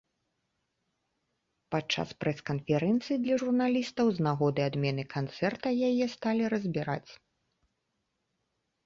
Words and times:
Падчас 1.73 2.09
прэс-канферэнцыі 2.23 3.17
для 3.25 3.35
журналістаў 3.43 4.05
з 4.15 4.19
нагоды 4.29 4.61
адмены 4.69 5.03
канцэрта 5.15 5.67
яе 5.89 6.05
сталі 6.15 6.43
разбіраць. 6.55 7.11